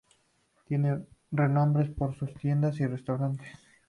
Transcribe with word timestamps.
Tiene 0.65 1.05
renombre 1.31 1.85
por 1.89 2.17
sus 2.17 2.33
tiendas 2.33 2.79
y 2.79 2.87
restaurantes. 2.87 3.47